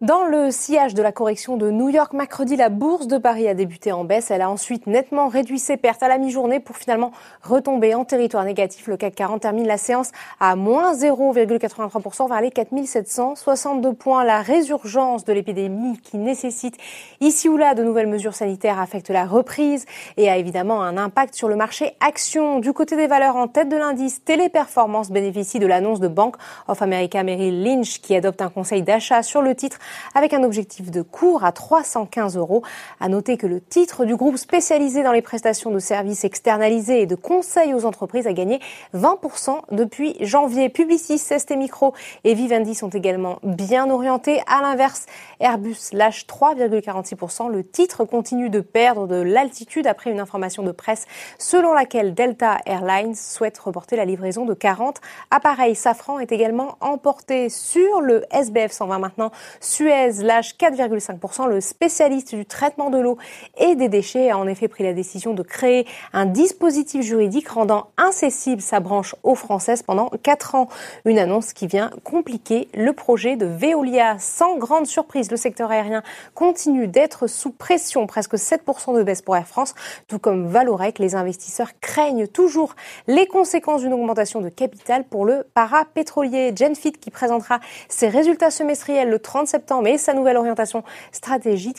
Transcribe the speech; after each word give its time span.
Dans 0.00 0.22
le 0.22 0.52
sillage 0.52 0.94
de 0.94 1.02
la 1.02 1.10
correction 1.10 1.56
de 1.56 1.72
New 1.72 1.88
York, 1.88 2.12
mercredi, 2.12 2.54
la 2.54 2.68
bourse 2.68 3.08
de 3.08 3.18
Paris 3.18 3.48
a 3.48 3.54
débuté 3.54 3.90
en 3.90 4.04
baisse. 4.04 4.30
Elle 4.30 4.42
a 4.42 4.48
ensuite 4.48 4.86
nettement 4.86 5.26
réduit 5.26 5.58
ses 5.58 5.76
pertes 5.76 6.04
à 6.04 6.08
la 6.08 6.18
mi-journée 6.18 6.60
pour 6.60 6.76
finalement 6.76 7.10
retomber 7.42 7.96
en 7.96 8.04
territoire 8.04 8.44
négatif. 8.44 8.86
Le 8.86 8.96
CAC 8.96 9.16
40 9.16 9.42
termine 9.42 9.66
la 9.66 9.76
séance 9.76 10.12
à 10.38 10.54
moins 10.54 10.94
0,83% 10.94 12.28
vers 12.28 12.40
les 12.40 12.52
4762 12.52 13.92
points. 13.92 14.22
La 14.22 14.40
résurgence 14.40 15.24
de 15.24 15.32
l'épidémie 15.32 15.98
qui 15.98 16.16
nécessite 16.16 16.76
ici 17.18 17.48
ou 17.48 17.56
là 17.56 17.74
de 17.74 17.82
nouvelles 17.82 18.06
mesures 18.06 18.34
sanitaires 18.34 18.78
affecte 18.78 19.10
la 19.10 19.26
reprise 19.26 19.84
et 20.16 20.30
a 20.30 20.36
évidemment 20.36 20.80
un 20.80 20.96
impact 20.96 21.34
sur 21.34 21.48
le 21.48 21.56
marché 21.56 21.96
action. 21.98 22.60
Du 22.60 22.72
côté 22.72 22.94
des 22.94 23.08
valeurs 23.08 23.34
en 23.34 23.48
tête 23.48 23.68
de 23.68 23.76
l'indice, 23.76 24.22
Téléperformance 24.22 25.10
bénéficie 25.10 25.58
de 25.58 25.66
l'annonce 25.66 25.98
de 25.98 26.06
Bank 26.06 26.36
of 26.68 26.82
America 26.82 27.24
Merrill 27.24 27.64
Lynch 27.64 28.00
qui 28.00 28.14
adopte 28.14 28.42
un 28.42 28.48
conseil 28.48 28.82
d'achat 28.82 29.24
sur 29.24 29.42
le 29.42 29.56
titre 29.56 29.80
avec 30.14 30.34
un 30.34 30.42
objectif 30.42 30.90
de 30.90 31.02
cours 31.02 31.44
à 31.44 31.52
315 31.52 32.36
euros. 32.36 32.62
À 33.00 33.08
noter 33.08 33.36
que 33.36 33.46
le 33.46 33.60
titre 33.60 34.04
du 34.04 34.16
groupe 34.16 34.36
spécialisé 34.36 35.02
dans 35.02 35.12
les 35.12 35.22
prestations 35.22 35.70
de 35.70 35.78
services 35.78 36.24
externalisés 36.24 37.02
et 37.02 37.06
de 37.06 37.14
conseils 37.14 37.74
aux 37.74 37.84
entreprises 37.84 38.26
a 38.26 38.32
gagné 38.32 38.60
20% 38.94 39.60
depuis 39.72 40.16
janvier. 40.20 40.68
Publicis, 40.68 41.18
ST 41.18 41.56
Micro 41.56 41.94
et 42.24 42.34
Vivendi 42.34 42.74
sont 42.74 42.90
également 42.90 43.38
bien 43.42 43.90
orientés. 43.90 44.40
À 44.46 44.62
l'inverse, 44.62 45.06
Airbus 45.40 45.92
lâche 45.92 46.26
3,46%. 46.26 47.50
Le 47.50 47.64
titre 47.64 48.04
continue 48.04 48.50
de 48.50 48.60
perdre 48.60 49.06
de 49.06 49.16
l'altitude 49.16 49.86
après 49.86 50.10
une 50.10 50.20
information 50.20 50.62
de 50.62 50.72
presse 50.72 51.06
selon 51.38 51.72
laquelle 51.72 52.14
Delta 52.14 52.58
Airlines 52.66 53.14
souhaite 53.14 53.58
reporter 53.58 53.96
la 53.96 54.04
livraison 54.04 54.44
de 54.44 54.54
40 54.54 55.00
appareils. 55.30 55.74
Safran 55.74 56.18
est 56.18 56.32
également 56.32 56.76
emporté 56.80 57.48
sur 57.48 58.00
le 58.00 58.24
SBF 58.30 58.72
120 58.72 58.98
maintenant 58.98 59.30
Suez 59.78 60.24
lâche 60.24 60.56
4,5%. 60.56 61.46
Le 61.46 61.60
spécialiste 61.60 62.34
du 62.34 62.44
traitement 62.44 62.90
de 62.90 62.98
l'eau 62.98 63.16
et 63.58 63.76
des 63.76 63.88
déchets 63.88 64.28
a 64.28 64.36
en 64.36 64.48
effet 64.48 64.66
pris 64.66 64.82
la 64.82 64.92
décision 64.92 65.34
de 65.34 65.42
créer 65.44 65.86
un 66.12 66.26
dispositif 66.26 67.02
juridique 67.02 67.48
rendant 67.48 67.86
incessible 67.96 68.60
sa 68.60 68.80
branche 68.80 69.14
eau 69.22 69.36
française 69.36 69.84
pendant 69.84 70.10
4 70.20 70.56
ans. 70.56 70.68
Une 71.04 71.20
annonce 71.20 71.52
qui 71.52 71.68
vient 71.68 71.92
compliquer 72.02 72.66
le 72.74 72.92
projet 72.92 73.36
de 73.36 73.46
Veolia. 73.46 74.18
Sans 74.18 74.56
grande 74.56 74.88
surprise, 74.88 75.30
le 75.30 75.36
secteur 75.36 75.70
aérien 75.70 76.02
continue 76.34 76.88
d'être 76.88 77.28
sous 77.28 77.52
pression, 77.52 78.08
presque 78.08 78.34
7% 78.34 78.96
de 78.96 79.04
baisse 79.04 79.22
pour 79.22 79.36
Air 79.36 79.46
France, 79.46 79.76
tout 80.08 80.18
comme 80.18 80.48
Valorec. 80.48 80.98
Les 80.98 81.14
investisseurs 81.14 81.70
craignent 81.80 82.26
toujours 82.26 82.74
les 83.06 83.28
conséquences 83.28 83.82
d'une 83.82 83.92
augmentation 83.92 84.40
de 84.40 84.48
capital 84.48 85.04
pour 85.04 85.24
le 85.24 85.46
parapétrolier. 85.54 86.52
Genfit 86.56 86.90
qui 86.90 87.12
présentera 87.12 87.60
ses 87.88 88.08
résultats 88.08 88.50
semestriels 88.50 89.08
le 89.08 89.20
30 89.20 89.46
septembre 89.46 89.67
et 89.84 89.98
sa 89.98 90.14
nouvelle 90.14 90.36
orientation 90.36 90.82
stratégique, 91.12 91.78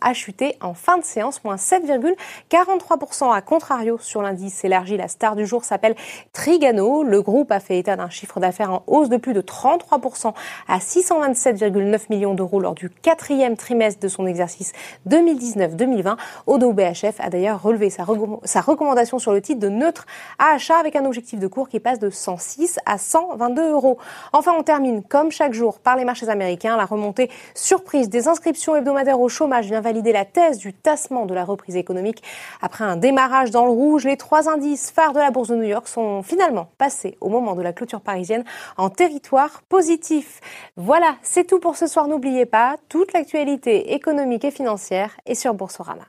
a 0.00 0.12
chuté 0.12 0.56
en 0.60 0.74
fin 0.74 0.98
de 0.98 1.04
séance, 1.04 1.42
moins 1.44 1.56
7,43%. 1.56 3.34
À 3.34 3.40
contrario, 3.40 3.98
sur 3.98 4.22
l'indice 4.22 4.64
élargi, 4.64 4.96
la 4.96 5.08
star 5.08 5.34
du 5.34 5.46
jour 5.46 5.64
s'appelle 5.64 5.94
Trigano. 6.32 7.02
Le 7.02 7.22
groupe 7.22 7.50
a 7.52 7.60
fait 7.60 7.78
état 7.78 7.96
d'un 7.96 8.10
chiffre 8.10 8.38
d'affaires 8.40 8.72
en 8.72 8.82
hausse 8.86 9.08
de 9.08 9.16
plus 9.16 9.32
de 9.32 9.40
33% 9.40 10.34
à 10.68 10.78
627,9 10.78 12.00
millions 12.10 12.34
d'euros 12.34 12.60
lors 12.60 12.74
du 12.74 12.90
quatrième 12.90 13.56
trimestre 13.56 14.00
de 14.00 14.08
son 14.08 14.26
exercice 14.26 14.72
2019-2020. 15.08 16.16
Odo 16.46 16.72
BHF 16.72 17.20
a 17.20 17.30
d'ailleurs 17.30 17.62
relevé 17.62 17.90
sa, 17.90 18.04
sa 18.44 18.60
recommandation 18.60 19.18
sur 19.18 19.32
le 19.32 19.40
titre 19.40 19.60
de 19.60 19.68
neutre 19.68 20.06
à 20.38 20.54
achat 20.54 20.76
avec 20.76 20.96
un 20.96 21.04
objectif 21.04 21.40
de 21.40 21.46
cours 21.46 21.68
qui 21.68 21.80
passe 21.80 21.98
de 21.98 22.10
106 22.10 22.78
à 22.86 22.98
122 22.98 23.70
euros. 23.70 23.98
Enfin, 24.32 24.52
on 24.58 24.62
termine 24.62 25.02
comme 25.02 25.30
chaque 25.30 25.52
jour 25.52 25.78
par 25.80 25.96
les 25.96 26.04
marchés 26.04 26.28
américains. 26.28 26.67
La 26.76 26.84
remontée 26.84 27.30
surprise 27.54 28.08
des 28.08 28.28
inscriptions 28.28 28.76
hebdomadaires 28.76 29.20
au 29.20 29.28
chômage 29.28 29.66
vient 29.66 29.80
valider 29.80 30.12
la 30.12 30.24
thèse 30.24 30.58
du 30.58 30.72
tassement 30.72 31.26
de 31.26 31.34
la 31.34 31.44
reprise 31.44 31.76
économique. 31.76 32.22
Après 32.60 32.84
un 32.84 32.96
démarrage 32.96 33.50
dans 33.50 33.64
le 33.64 33.70
rouge, 33.70 34.04
les 34.04 34.16
trois 34.16 34.48
indices 34.48 34.90
phares 34.90 35.12
de 35.12 35.18
la 35.18 35.30
bourse 35.30 35.48
de 35.48 35.56
New 35.56 35.62
York 35.68 35.88
sont 35.88 36.22
finalement 36.22 36.68
passés 36.78 37.16
au 37.20 37.28
moment 37.28 37.54
de 37.54 37.62
la 37.62 37.72
clôture 37.72 38.00
parisienne 38.00 38.44
en 38.76 38.90
territoire 38.90 39.62
positif. 39.68 40.40
Voilà, 40.76 41.16
c'est 41.22 41.44
tout 41.44 41.60
pour 41.60 41.76
ce 41.76 41.86
soir. 41.86 42.08
N'oubliez 42.08 42.46
pas, 42.46 42.76
toute 42.88 43.12
l'actualité 43.12 43.94
économique 43.94 44.44
et 44.44 44.50
financière 44.50 45.16
est 45.26 45.34
sur 45.34 45.54
Boursorama. 45.54 46.04